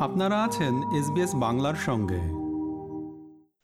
আপনারা 0.00 0.44
আছেন 0.44 0.74
এসবিএস 0.98 1.30
বাংলার 1.34 1.74
সঙ্গে। 1.74 2.20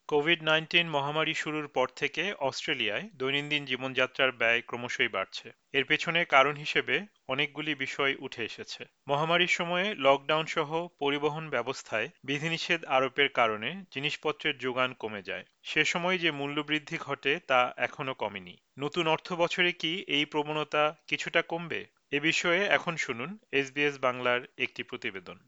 কোভিড 0.08 0.42
নাইন্টিন 0.42 0.88
মহামারী 0.88 1.34
শুরুর 1.34 1.68
পর 1.68 1.88
থেকে 1.96 2.32
অস্ট্রেলিয়ায় 2.32 3.10
দৈনন্দিন 3.16 3.64
জীবনযাত্রার 3.64 4.32
ব্যয় 4.32 4.62
ক্রমশই 4.66 5.08
বাড়ছে। 5.08 5.52
এর 5.72 5.84
পেছনে 5.84 6.24
কারণ 6.24 6.54
হিসেবে 6.54 7.00
অনেকগুলি 7.28 7.74
বিষয় 7.74 8.16
উঠে 8.18 8.45
এসেছে। 8.45 8.84
মহামারীর 9.09 9.46
সময়ে 9.46 9.95
লকডাউন 9.95 10.46
সহ 10.46 10.88
পরিবহন 10.98 11.50
ব্যবস্থায় 11.50 12.09
বিধিনিষেধ 12.24 12.84
আরোপের 12.84 13.28
কারণে 13.28 13.84
জিনিসপত্রের 13.95 14.59
যোগান 14.59 14.92
কমে 14.92 15.23
যায়। 15.23 15.45
সে 15.62 15.84
সময় 15.84 16.19
যে 16.19 16.30
মূল্যবৃদ্ধি 16.30 16.98
ঘটে 16.98 17.41
তা 17.46 17.74
এখনও 17.77 18.14
কমেনি। 18.14 18.56
নতুন 18.78 19.06
অর্থ 19.06 19.32
বছরে 19.32 19.73
কি 19.73 20.05
এই 20.09 20.24
প্রবণতা 20.24 20.96
কিছুটা 21.06 21.42
কমবে? 21.42 21.87
এ 22.10 22.20
বিষয়ে 22.20 22.64
এখন 22.64 22.96
শুনুন 22.96 23.38
এসবিএস 23.52 23.98
বাংলার 24.01 24.41
একটি 24.59 24.82
প্রতিবেদন। 24.82 25.38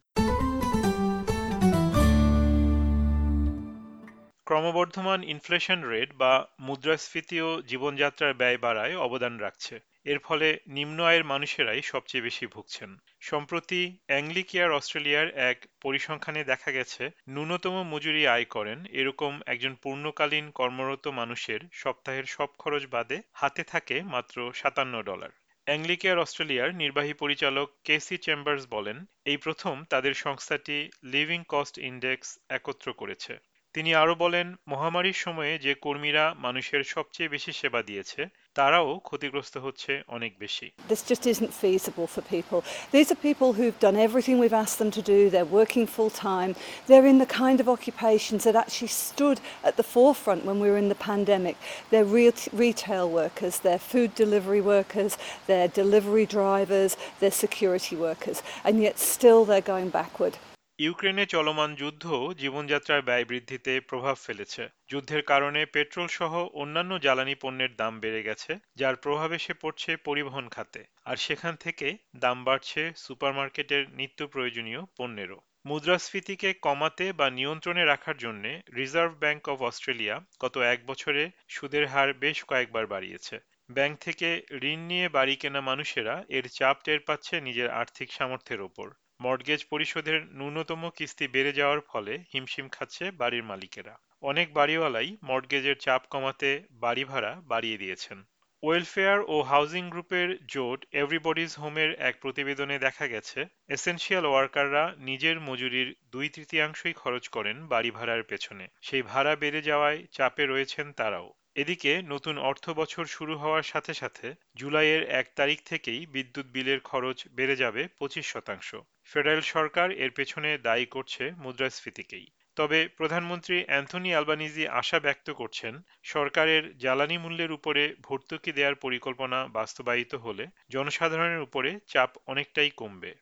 ক্রমবর্ধমান 4.47 5.23
ইনফ্লেশন 5.25 5.81
রেট 5.85 6.13
বা 6.13 6.47
মুদ্রাস্ফীতিও 6.61 7.63
জীবনযাত্রার 7.63 8.35
ব্যয় 8.35 8.59
বাড়ায় 8.59 8.97
অবদান 8.97 9.39
রাখছে। 9.39 9.81
এর 10.05 10.19
ফলে 10.19 10.59
নিম্ন 10.67 11.05
আয়ের 11.05 11.25
মানুষেরাই 11.25 11.83
সবচেয়ে 11.83 12.23
বেশি 12.23 12.47
ভুগছেন। 12.47 12.91
সম্প্রতি 13.21 13.97
অ্যাংলিকেয়ার 14.07 14.71
অস্ট্রেলিয়ার 14.73 15.29
এক 15.51 15.67
পরিসংখ্যানে 15.83 16.45
দেখা 16.45 16.71
গেছে, 16.71 17.11
ন্যূনতম 17.29 17.83
মজুরি 17.83 18.27
আয় 18.27 18.45
করেন 18.45 18.85
এরকম 18.93 19.41
একজন 19.47 19.75
পূর্ণকালীন 19.75 20.51
কর্মরত 20.51 21.09
মানুষের 21.09 21.61
সপ্তাহের 21.73 22.25
সব 22.25 22.49
খরচ 22.59 22.87
বাদে 22.91 23.19
হাতে 23.33 23.63
থাকে 23.63 24.03
মাত্র 24.03 24.53
সাতান্ন 24.55 25.03
ডলার। 25.03 25.31
অ্যাংলিকেয়ার 25.67 26.19
অস্ট্রেলিয়ার 26.19 26.75
নির্বাহী 26.75 27.13
পরিচালক 27.13 27.69
কেসি 27.85 28.17
চেম্বার্স 28.17 28.67
বলেন, 28.71 29.05
এই 29.25 29.37
প্রথম 29.37 29.85
তাদের 29.85 30.15
সংস্থাটি 30.15 30.91
লিভিং 31.05 31.45
কস্ট 31.49 31.79
ইন্ডেক্স 31.79 32.39
একত্র 32.49 32.93
করেছে। 32.93 33.39
তিনি 33.77 33.91
আরও 34.03 34.15
বলেন 34.25 34.47
মহামারীর 34.73 35.19
সময়ে 35.25 35.55
যে 35.65 35.73
কর্মীরা 35.85 36.25
মানুষের 36.47 36.83
সবচেয়ে 36.95 37.33
বেশি 37.35 37.53
সেবা 37.61 37.81
দিয়েছে 37.89 38.21
তারাও 38.57 38.91
ক্ষতিগ্রস্ত 39.09 39.55
হচ্ছে 39.67 39.93
অনেক 40.17 40.33
বেশি 40.45 40.67
This 40.93 41.03
just 41.13 41.25
isn't 41.33 41.53
feasible 41.65 42.07
for 42.15 42.23
people. 42.37 42.59
These 42.95 43.09
are 43.13 43.21
people 43.29 43.51
who've 43.59 43.79
done 43.87 43.97
everything 44.09 44.37
we've 44.43 44.61
asked 44.65 44.79
them 44.83 44.93
to 44.99 45.03
do. 45.15 45.19
They're 45.35 45.55
working 45.61 45.85
full 45.97 46.13
time. 46.31 46.51
They're 46.89 47.09
in 47.13 47.19
the 47.25 47.31
kind 47.45 47.59
of 47.63 47.67
occupations 47.77 48.41
that 48.47 48.57
actually 48.65 48.95
stood 49.09 49.39
at 49.69 49.75
the 49.81 49.87
forefront 49.95 50.41
when 50.49 50.59
we 50.63 50.69
were 50.73 50.81
in 50.85 50.91
the 50.95 51.03
pandemic. 51.11 51.57
They're 51.91 52.11
re- 52.19 52.49
retail 52.67 53.07
workers, 53.23 53.55
they're 53.65 53.85
food 53.93 54.11
delivery 54.25 54.63
workers, 54.75 55.13
they're 55.49 55.71
delivery 55.83 56.27
drivers, 56.39 56.91
they're 57.21 57.41
security 57.47 57.97
workers, 58.09 58.39
and 58.67 58.75
yet 58.87 58.97
still 59.15 59.41
they're 59.49 59.71
going 59.75 59.91
backward. 60.01 60.35
ইউক্রেনে 60.79 61.27
চলমান 61.27 61.75
যুদ্ধ 61.75 62.05
জীবনযাত্রার 62.39 63.03
ব্যয় 63.03 63.25
বৃদ্ধিতে 63.25 63.81
প্রভাব 63.81 64.17
ফেলেছে। 64.17 64.69
যুদ্ধের 64.89 65.23
কারণে 65.23 65.67
পেট্রোল 65.67 66.09
সহ 66.09 66.33
অন্যান্য 66.55 66.99
জ্বালানি 66.99 67.35
পণ্যের 67.35 67.77
দাম 67.77 68.01
বেড়ে 68.01 68.23
গেছে, 68.23 68.53
যার 68.77 68.97
প্রভাব 68.97 69.33
এসে 69.33 69.55
পড়ছে 69.55 69.97
পরিবহন 69.97 70.49
খাতে। 70.49 70.81
আর 71.05 71.17
সেখান 71.17 71.57
থেকে 71.57 71.97
দাম 72.17 72.45
বাড়ছে 72.45 72.93
সুপারমার্কেটের 72.97 73.91
নিত্য 73.91 74.27
প্রয়োজনীয় 74.27 74.81
পণ্যেরও। 74.99 75.41
মুদ্রাস্ফীতিকে 75.65 76.55
কমাতে 76.63 77.13
বা 77.13 77.31
নিয়ন্ত্রণে 77.31 77.85
রাখার 77.85 78.17
জন্য 78.17 78.45
রিজার্ভ 78.75 79.13
ব্যাংক 79.19 79.49
অব 79.49 79.63
অস্ট্রেলিয়া 79.63 80.21
গত 80.41 80.59
এক 80.59 80.81
বছরে 80.87 81.31
সুদের 81.49 81.87
হার 81.87 82.15
বেশ 82.15 82.45
কয়েকবার 82.45 82.87
বাড়িয়েছে। 82.87 83.39
ব্যাংক 83.71 83.95
থেকে 84.01 84.29
ঋণ 84.63 84.81
নিয়ে 84.81 85.09
বাড়ি 85.09 85.37
কেনা 85.37 85.61
মানুষেরা 85.61 86.25
এর 86.29 86.49
চাপ 86.49 86.77
টের 86.85 87.01
পাচ্ছে 87.01 87.41
নিজের 87.41 87.69
আর্থিক 87.71 88.13
সামর্থ্যের 88.13 88.61
ওপর। 88.61 88.89
মর্টগেজ 89.21 89.65
পরিশোধের 89.65 90.27
ন্যূনতম 90.33 90.91
কিস্তি 90.91 91.29
বেড়ে 91.29 91.53
যাওয়ার 91.53 91.81
ফলে 91.81 92.25
হিমশিম 92.33 92.69
খাচ্ছে 92.69 93.11
বাড়ির 93.11 93.43
মালিকেরা। 93.43 93.95
অনেক 94.23 94.55
বাড়িওয়ালাই 94.55 95.17
মর্টগেজের 95.23 95.77
চাপ 95.79 96.03
কমাতে 96.11 96.51
বাড়ি 96.71 97.05
ভাড়া 97.05 97.33
বাড়িয়ে 97.45 97.79
দিয়েছেন। 97.79 98.19
ওয়েলফেয়ার 98.63 99.21
ও 99.29 99.43
হাউজিং 99.43 99.91
গ্রুপের 99.91 100.29
জোট 100.47 100.87
এভরিবডিজ 100.93 101.57
হোমের 101.57 101.91
এক 102.01 102.15
প্রতিবেদনে 102.21 102.79
দেখা 102.79 103.07
গেছে, 103.07 103.47
এসেনশিয়াল 103.69 104.27
ওয়ার্কাররা 104.27 104.95
নিজের 104.99 105.41
মজুরির 105.41 105.95
দুই 106.11 106.29
তৃতীয়াংশই 106.29 106.93
খরচ 106.93 107.29
করেন 107.29 107.67
বাড়ি 107.67 107.91
ভাড়ার 107.91 108.23
পেছনে। 108.23 108.69
সেই 108.83 109.03
ভাড়া 109.03 109.37
বেড়ে 109.37 109.63
যাওয়ায় 109.63 110.07
চাপে 110.13 110.47
রয়েছেন 110.47 110.93
তারাও। 110.93 111.33
এদিকে 111.57 112.03
নতুন 112.03 112.39
অর্থ 112.39 112.71
বছর 112.71 113.05
শুরু 113.05 113.37
হওয়ার 113.37 113.63
সাথে 113.63 113.95
সাথে 113.95 114.35
জুলাইয়ের 114.57 115.11
এক 115.11 115.27
তারিখ 115.37 115.59
থেকেই 115.65 116.07
বিদ্যুৎ 116.07 116.47
বিলের 116.47 116.81
খরচ 116.81 117.29
বেড়ে 117.29 117.57
যাবে 117.57 117.89
পঁচিশ 117.99 118.27
শতাংশ। 118.27 118.75
ফেডারেল 119.05 119.41
সরকার 119.41 119.91
এর 119.91 120.11
পেছনে 120.11 120.59
দায়ী 120.59 120.87
করছে 120.87 121.31
মুদ্রাস্ফীতিকেই। 121.31 122.27
তবে 122.57 122.89
প্রধানমন্ত্রী 122.89 123.65
অ্যান্থনি 123.67 124.15
আলবানিজি 124.15 124.69
আশা 124.69 125.01
ব্যক্ত 125.01 125.31
করছেন 125.31 125.81
সরকারের 126.03 126.79
জ্বালানি 126.79 127.19
মূল্যের 127.19 127.53
উপরে 127.53 127.95
ভর্তুকি 128.03 128.53
দেওয়ার 128.53 128.75
পরিকল্পনা 128.75 129.47
বাস্তবায়িত 129.47 130.15
হলে 130.15 130.47
জনসাধারণের 130.71 131.43
উপরে 131.43 131.79
চাপ 131.87 132.11
অনেকটাই 132.27 132.71
কমবে। 132.71 133.15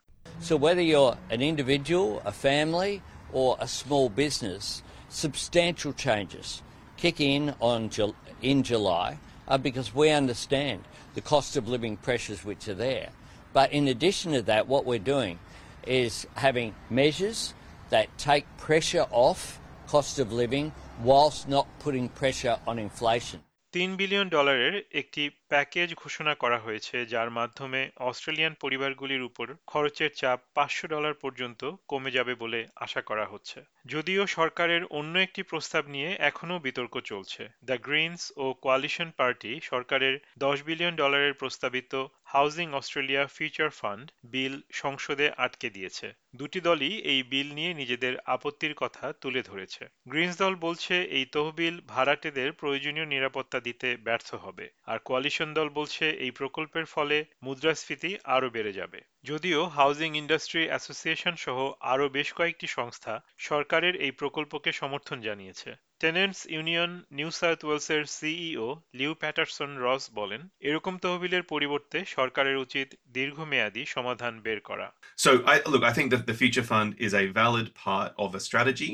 So 0.48 0.54
whether 0.56 0.84
you're 0.92 1.14
an 1.36 1.42
individual, 1.52 2.08
a 2.32 2.34
family 2.46 2.94
or 3.40 3.50
a 3.60 3.68
small 3.80 4.06
business, 4.22 4.64
substantial 5.22 5.92
changes 6.06 6.48
kick 7.02 7.18
in 7.20 7.42
on 7.72 7.80
in 8.44 8.62
July 8.62 9.18
uh, 9.48 9.58
because 9.58 9.94
we 9.94 10.10
understand 10.10 10.84
the 11.14 11.20
cost 11.20 11.56
of 11.56 11.68
living 11.68 11.96
pressures 11.96 12.44
which 12.44 12.68
are 12.68 12.74
there. 12.74 13.08
But 13.52 13.72
in 13.72 13.88
addition 13.88 14.32
to 14.32 14.42
that, 14.42 14.68
what 14.68 14.84
we're 14.84 14.98
doing 14.98 15.38
is 15.86 16.26
having 16.34 16.74
measures 16.90 17.54
that 17.90 18.16
take 18.18 18.44
pressure 18.58 19.06
off 19.10 19.60
cost 19.86 20.18
of 20.18 20.32
living 20.32 20.72
whilst 21.02 21.48
not 21.48 21.66
putting 21.78 22.08
pressure 22.08 22.58
on 22.66 22.78
inflation. 22.78 23.40
তিন 23.74 23.90
billion 23.96 24.28
ডলারের 24.28 24.74
একটি 24.92 25.22
package 25.48 25.88
ঘোষণা 25.94 26.32
করা 26.34 26.58
হয়েছে, 26.58 26.96
যার 27.06 27.28
মাধ্যমে 27.30 27.80
Australian 28.00 28.54
পরিবারগুলির 28.60 29.22
উপর 29.22 29.46
খরচের 29.66 30.10
চাপ 30.16 30.38
পাঁচশো 30.54 30.86
ডলার 30.88 31.14
পর্যন্ত 31.14 31.60
কমে 31.88 32.10
যাবে 32.10 32.34
বলে 32.34 32.60
আশা 32.76 33.00
করা 33.00 33.24
হচ্ছে। 33.26 33.58
যদিও 33.86 34.22
সরকারের 34.26 34.82
অন্য 34.90 35.14
একটি 35.18 35.42
প্রস্তাব 35.42 35.84
নিয়ে 35.88 36.10
এখনও 36.20 36.56
বিতর্ক 36.58 36.94
চলছে। 37.00 37.42
দ্য 37.64 37.76
গ্রিনস 37.78 38.22
ও 38.36 38.44
কোয়ালিশন 38.62 39.08
পার্টি 39.16 39.52
সরকারের 39.62 40.14
দশ 40.38 40.56
বিলিয়ন 40.62 40.94
ডলারের 40.96 41.34
প্রস্তাবিত 41.34 41.92
housing 42.34 42.72
Australia 42.72 43.26
future 43.26 43.70
fund 43.70 44.12
bill 44.24 44.60
সংসদে 44.72 45.30
আটকে 45.36 45.70
দিয়েছে। 45.70 46.12
দুটি 46.36 46.60
দলই 46.60 46.92
এই 47.02 47.22
বিল 47.22 47.48
নিয়ে 47.54 47.74
নিজেদের 47.74 48.14
আপত্তির 48.26 48.74
কথা 48.74 49.12
তুলে 49.12 49.42
ধরেছে। 49.42 49.86
গ্রিনস 50.08 50.36
দল 50.38 50.54
বলছে, 50.54 51.02
এই 51.02 51.24
তহবিল 51.24 51.80
ভাড়াটেদের 51.86 52.52
প্রয়োজনীয় 52.52 53.06
নিরাপত্তা 53.06 53.60
দিতে 53.60 53.96
ব্যর্থ 53.96 54.34
হবে। 54.34 54.68
আর 54.86 54.98
কোয়ালিশন 54.98 55.54
দল 55.54 55.68
বলছে, 55.68 56.10
এই 56.10 56.30
প্রকল্পের 56.30 56.84
ফলে 56.84 57.24
মুদ্রাস্ফীতি 57.42 58.16
আরও 58.24 58.50
বেড়ে 58.50 58.72
যাবে। 58.72 59.00
যদিও 59.24 59.64
হাউজিং 59.68 60.16
ইন্ডাস্ট্রি 60.16 60.66
অ্যাসোসিয়েশন 60.66 61.34
সহ 61.36 61.72
আরও 61.80 62.08
বেশ 62.08 62.32
কয়েকটি 62.32 62.66
সংস্থা 62.66 63.20
সরকারের 63.38 63.96
এই 63.96 64.10
প্রকল্পকে 64.10 64.72
সমর্থন 64.72 65.20
জানিয়েছে। 65.20 65.70
টেনেন্টস 66.03 66.39
ইউনিয়ন 66.55 66.91
নিউ 67.19 67.29
সাউথ 67.41 67.59
ওয়েলসের 67.67 68.03
সিইও 68.17 68.67
লিউ 68.99 69.11
প্যাটারসন 69.23 69.71
রস 69.85 70.03
বলেন 70.19 70.41
এরকম 70.67 70.93
তহবিলের 71.03 71.43
পরিবর্তে 71.53 71.97
সরকারের 72.17 72.57
উচিত 72.65 72.87
দীর্ঘমেয়াদী 73.17 73.83
সমাধান 73.95 74.33
বের 74.45 74.59
করা 74.69 74.87
So 75.25 75.31
I 75.53 75.55
look 75.71 75.83
I 75.91 75.93
think 75.97 76.09
that 76.13 76.23
the 76.29 76.37
future 76.41 76.65
fund 76.71 76.89
is 77.05 77.13
a 77.21 77.25
valid 77.41 77.67
part 77.85 78.11
of 78.23 78.29
a 78.39 78.41
strategy 78.47 78.91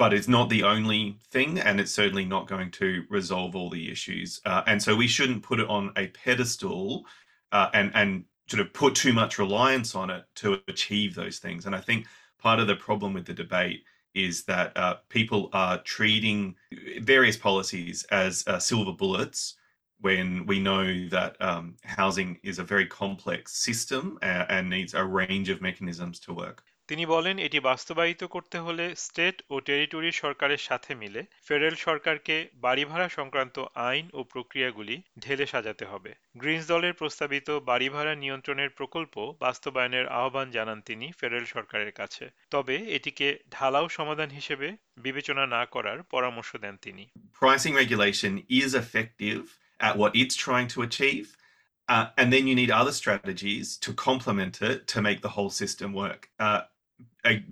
but 0.00 0.10
it's 0.16 0.28
not 0.36 0.46
the 0.50 0.62
only 0.74 1.02
thing 1.34 1.50
and 1.66 1.74
it's 1.80 1.94
certainly 2.00 2.26
not 2.34 2.44
going 2.46 2.70
to 2.70 2.88
resolve 3.18 3.52
all 3.58 3.70
the 3.70 3.90
issues 3.94 4.30
uh, 4.50 4.62
and 4.70 4.78
so 4.84 4.90
we 4.94 5.08
shouldn't 5.08 5.42
put 5.42 5.58
it 5.62 5.68
on 5.68 5.84
a 6.02 6.04
pedestal 6.22 7.06
uh, 7.52 7.68
and 7.78 7.88
and 8.00 8.10
sort 8.50 8.60
of 8.64 8.68
put 8.82 8.92
too 8.94 9.14
much 9.20 9.32
reliance 9.44 9.90
on 10.02 10.08
it 10.16 10.24
to 10.42 10.46
achieve 10.68 11.10
those 11.14 11.38
things 11.44 11.62
and 11.66 11.74
i 11.80 11.82
think 11.88 12.00
part 12.46 12.58
of 12.60 12.66
the 12.68 12.76
problem 12.88 13.10
with 13.16 13.26
the 13.26 13.40
debate 13.44 13.80
is 14.13 14.43
that 14.45 14.75
uh, 14.77 14.95
people 15.09 15.49
are 15.53 15.77
treating 15.79 16.55
various 17.01 17.37
policies 17.37 18.05
as 18.11 18.43
uh, 18.47 18.59
silver 18.59 18.91
bullets 18.91 19.55
when 20.01 20.45
we 20.47 20.59
know 20.59 21.07
that 21.09 21.35
um, 21.39 21.75
housing 21.83 22.39
is 22.43 22.59
a 22.59 22.63
very 22.63 22.87
complex 22.87 23.53
system 23.53 24.17
and, 24.21 24.45
and 24.49 24.69
needs 24.69 24.93
a 24.93 25.03
range 25.03 25.49
of 25.49 25.61
mechanisms 25.61 26.19
to 26.19 26.33
work. 26.33 26.63
তিনি 26.89 27.05
বলেন 27.05 27.35
এটি 27.37 27.59
বাস্তবায়িত 27.59 28.21
করতে 28.25 28.57
হলে 28.57 28.85
state 28.95 29.37
ও 29.49 29.55
territory 29.59 30.11
সরকারের 30.11 30.57
সাথে 30.57 30.91
মিলে 30.95 31.21
federal 31.47 31.75
সরকারকে 31.75 32.35
বাড়ি 32.55 32.83
ভাড়া 32.85 33.07
সংক্রান্ত 33.09 33.55
আইন 33.89 34.05
ও 34.13 34.19
প্রক্রিয়াগুলি 34.23 34.95
ঢেলে 35.19 35.45
সাজাতে 35.45 35.85
হবে 35.85 36.11
গ্রিনস 36.37 36.65
দলের 36.67 36.93
প্রস্তাবিত 36.93 37.47
বাড়ি 37.69 37.87
ভাড়া 37.89 38.13
নিয়ন্ত্রণের 38.15 38.69
প্রকল্প 38.69 39.15
বাস্তবায়নের 39.39 40.05
আহ্বান 40.07 40.47
জানান 40.51 40.79
তিনি 40.81 41.07
ফেডারেল 41.11 41.45
সরকারের 41.45 41.91
কাছে 41.91 42.25
তবে 42.51 42.75
এটিকে 42.95 43.27
ঢালাও 43.51 43.87
সমাধান 43.89 44.29
হিসেবে 44.29 44.67
বিবেচনা 44.97 45.43
না 45.47 45.61
করার 45.65 45.97
পরামর্শ 46.03 46.51
দেন 46.55 46.75
তিনি 46.77 47.03
Pricing 47.41 47.73
regulation 47.75 48.33
is 48.61 48.69
effective 48.83 49.43
at 49.79 49.93
what 49.97 50.11
it's 50.15 50.37
trying 50.37 50.67
to 50.67 50.79
achieve. 50.81 51.25
Uh, 51.89 52.05
and 52.17 52.27
then 52.33 52.43
you 52.47 52.55
need 52.55 52.71
other 52.71 52.93
strategies 52.93 53.67
to 53.77 53.89
complement 54.07 54.55
it 54.61 54.77
to 54.87 54.97
make 55.01 55.19
the 55.21 55.33
whole 55.35 55.51
system 55.51 55.89
work. 55.93 56.21
Uh, 56.39 56.61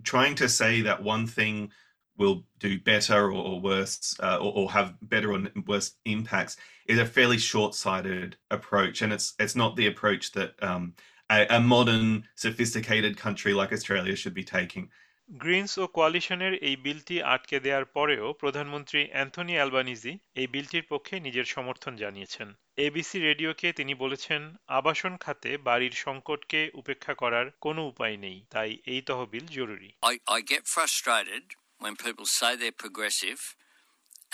trying 0.04 0.36
to 0.36 0.50
say 0.50 0.81
that 0.81 1.04
one 1.04 1.27
thing 1.27 1.71
will 2.18 2.44
do 2.60 2.80
better 2.80 3.31
or, 3.31 3.31
or 3.31 3.62
worse 3.62 4.16
uh, 4.21 4.38
or, 4.38 4.54
or, 4.56 4.71
have 4.71 4.94
better 5.01 5.31
or 5.31 5.42
worse 5.66 5.94
impacts 6.06 6.57
is 6.86 7.00
a 7.00 7.06
fairly 7.06 7.38
short-sighted 7.38 8.36
approach. 8.51 9.01
And 9.01 9.13
it's 9.13 9.33
it's 9.39 9.56
not 9.56 9.75
the 9.75 9.88
approach 9.88 10.33
that 10.33 10.62
um, 10.62 10.94
a, 11.31 11.48
a, 11.50 11.60
modern 11.60 12.25
sophisticated 12.36 13.18
country 13.18 13.54
like 13.54 13.71
australia 13.71 14.16
should 14.16 14.33
be 14.33 14.44
taking 14.44 14.89
Greens 15.29 15.73
ও 15.77 15.85
কোয়ালিশনের 15.95 16.53
এই 16.69 16.75
বিলটি 16.85 17.15
আটকে 17.33 17.57
দেওয়ার 17.65 17.85
পরেও 17.95 18.25
প্রধানমন্ত্রী 18.33 19.01
Anthony 19.09 19.53
Albanese 19.57 20.13
এই 20.35 20.47
বিলটির 20.53 20.85
পক্ষে 20.91 21.15
নিজের 21.19 21.47
সমর্থন 21.55 21.93
জানিয়েছেন 22.03 22.47
এবিসি 22.77 23.17
রেডিওকে 23.19 23.67
তিনি 23.73 23.93
বলেছেন 24.03 24.41
আবাসন 24.79 25.13
খাতে 25.17 25.51
বাড়ির 25.67 25.95
সংকটকে 26.05 26.61
উপেক্ষা 26.73 27.13
করার 27.13 27.47
কোনো 27.61 27.81
উপায় 27.91 28.17
নেই 28.25 28.37
তাই 28.53 28.69
এই 28.93 29.01
তহবিল 29.09 29.45
জরুরি 29.57 29.89
I, 30.35 30.39
get 30.53 30.63
frustrated 30.75 31.43
when 31.81 31.93
people 31.97 32.27
say 32.39 32.51
they're 32.55 32.83
progressive 32.85 33.41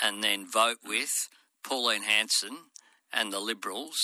and 0.04 0.14
then 0.24 0.38
vote 0.60 0.80
with 0.92 1.14
Pauline 1.64 2.06
Hanson 2.12 2.54
and 3.12 3.26
the 3.34 3.42
Liberals 3.50 4.00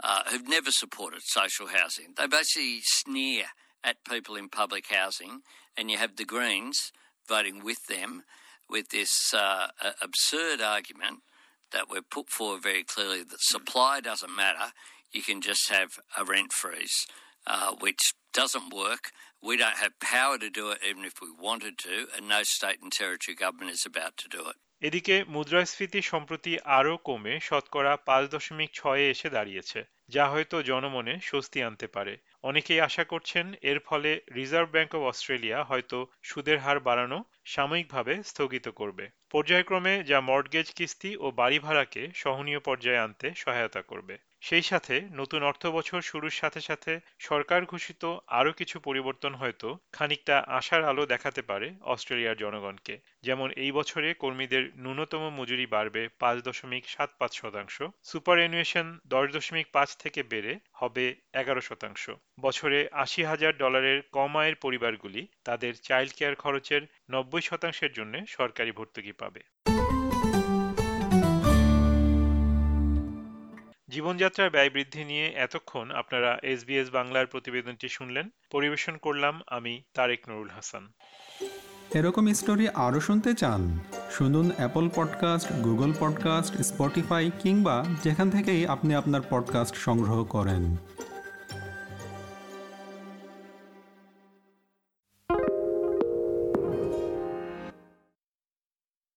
uh, 0.00 0.22
who've 0.28 0.48
never 0.48 0.72
supported 0.72 1.22
social 1.38 1.68
housing. 1.78 2.08
They 2.16 2.28
basically 2.30 2.80
sneer 3.00 3.46
at 3.84 4.04
people 4.04 4.36
in 4.36 4.48
public 4.48 4.86
housing 4.88 5.42
and 5.76 5.90
you 5.90 5.98
have 5.98 6.16
the 6.16 6.24
Greens 6.24 6.92
voting 7.28 7.62
with 7.62 7.86
them 7.86 8.24
with 8.68 8.90
this 8.90 9.32
uh, 9.34 9.68
absurd 10.02 10.60
argument 10.60 11.20
that 11.72 11.86
we've 11.90 12.08
put 12.10 12.28
forward 12.28 12.62
very 12.62 12.84
clearly 12.84 13.22
that 13.22 13.40
supply 13.40 14.00
doesn't 14.00 14.34
matter. 14.34 14.72
You 15.12 15.22
can 15.22 15.40
just 15.40 15.70
have 15.70 15.98
a 16.16 16.24
rent 16.24 16.52
freeze, 16.52 17.06
uh, 17.46 17.74
which 17.80 18.14
doesn't 18.32 18.74
work. 18.74 19.10
We 19.42 19.56
don't 19.56 19.76
have 19.76 19.98
power 20.00 20.36
to 20.38 20.50
do 20.50 20.70
it 20.70 20.78
even 20.88 21.04
if 21.04 21.20
we 21.22 21.30
wanted 21.30 21.78
to, 21.78 22.06
and 22.16 22.28
no 22.28 22.42
state 22.42 22.80
and 22.82 22.92
territory 22.92 23.34
government 23.34 23.70
is 23.70 23.86
about 23.86 24.16
to 24.18 24.28
do 24.28 24.42
it. 24.48 24.56
এদিকে 24.86 25.16
মুদ্রাস্ফীতি 25.34 26.00
সম্প্রতি 26.10 26.52
আরও 26.78 26.94
কমে 27.08 27.34
শতকরা 27.48 27.92
পাঁচ 28.08 28.24
দশমিক 28.34 28.70
ছয়ে 28.78 29.06
এসে 29.12 29.28
দাঁড়িয়েছে 29.36 29.80
যা 30.14 30.24
হয়তো 30.32 30.56
জনমনে 30.70 31.14
স্বস্তি 31.30 31.58
আনতে 31.68 31.86
পারে 31.94 32.14
অনেকেই 32.42 32.80
আশা 32.80 33.04
করছেন 33.04 33.54
এর 33.62 33.78
ফলে 33.78 34.20
রিজার্ভ 34.34 34.68
ব্যাংক 34.70 34.94
অব 34.94 35.02
অস্ট্রেলিয়া 35.02 35.64
হয়তো 35.64 36.06
সুদের 36.22 36.58
হার 36.58 36.80
বাড়ানো 36.80 37.24
সাময়িকভাবে 37.44 38.22
স্থগিত 38.22 38.68
করবে। 38.68 39.08
পর্যায়ক্রমে 39.30 40.02
যা 40.02 40.20
মর্টগেজ 40.20 40.72
কিস্তি 40.72 41.16
ও 41.16 41.30
বাড়ি 41.30 41.58
ভাড়াকে 41.58 42.08
সহনীয় 42.14 42.60
পর্যায়ে 42.60 42.98
আনতে 42.98 43.34
সহায়তা 43.34 43.82
করবে। 43.82 44.18
সেই 44.40 44.62
সাথে 44.62 45.00
নতুন 45.12 45.42
অর্থ 45.42 45.66
বছর 45.66 46.00
শুরুর 46.00 46.30
সাথে 46.30 46.60
সাথে 46.60 47.00
সরকার 47.18 47.64
ঘোষিত 47.64 48.16
আরও 48.26 48.52
কিছু 48.52 48.80
পরিবর্তন 48.80 49.34
হয়তো 49.34 49.78
খানিকটা 49.92 50.36
আশার 50.38 50.84
আলো 50.84 51.06
দেখাতে 51.06 51.42
পারে 51.42 51.74
অস্ট্রেলিয়ার 51.84 52.36
জনগণকে। 52.36 53.00
যেমন 53.22 53.50
এই 53.56 53.72
বছরে 53.72 54.14
কর্মীদের 54.14 54.64
ন্যূনতম 54.76 55.22
মজুরি 55.28 55.66
বাড়বে 55.66 56.08
পাঁচ 56.18 56.36
দশমিক 56.42 56.88
সাত 56.88 57.10
পাঁচ 57.18 57.32
শতাংশ, 57.36 57.82
সুপার 58.02 58.38
এনুয়েশন 58.38 58.98
দশ 59.06 59.26
দশমিক 59.32 59.66
পাঁচ 59.72 59.96
থেকে 59.96 60.22
বেড়ে 60.22 60.58
হবে 60.72 61.14
এগারো 61.34 61.60
শতাংশ। 61.60 62.10
বছরে 62.40 62.88
আশি 62.92 63.24
হাজার 63.24 63.56
ডলারের 63.56 64.02
কম 64.12 64.36
আয়ের 64.36 64.54
পরিবারগুলি 64.54 65.28
তাদের 65.44 65.74
চাইল্ড 65.74 66.12
কেয়ার 66.12 66.34
খরচের 66.34 66.82
নব্বই 67.10 67.40
শতাংশের 67.40 67.92
জন্য 67.92 68.26
সরকারি 68.28 68.72
ভর্তুকি 68.72 69.12
পাবে। 69.12 69.40
জীবনযাত্রার 73.88 74.50
ব্যয় 74.50 74.70
বৃদ্ধি 74.70 75.04
নিয়ে 75.04 75.26
এতক্ষণ 75.26 75.90
আপনারা 75.90 76.38
এসবিএস 76.42 76.90
বাংলার 76.90 77.26
প্রতিবেদনটি 77.26 77.88
শুনলেন। 77.88 78.28
পরিবেশন 78.50 78.96
করলাম 78.96 79.40
আমি 79.46 79.82
তারেক 79.94 80.28
নুরুল 80.28 80.48
হাসান। 80.48 80.92
এরকম 81.94 82.32
স্টোরি 82.32 82.68
আরও 82.68 83.00
শুনতে 83.00 83.34
চান, 83.34 83.80
শুনুন 84.10 84.50
Apple 84.56 84.88
podcast 84.94 85.52
Google 85.52 85.92
podcast 86.00 86.62
Spotify 86.62 87.30
কিংবা 87.42 87.84
যেখান 88.02 88.30
থেকেই 88.30 88.66
আপনি 88.66 88.94
আপনার 88.94 89.20
পডকাস্ট 89.30 89.76
সংগ্রহ 89.76 90.24
করেন। 90.24 90.76